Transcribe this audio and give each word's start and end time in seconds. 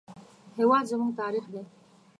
هېواد 0.57 0.83
زموږ 0.91 1.11
تاریخ 1.21 1.45
دی 1.53 1.63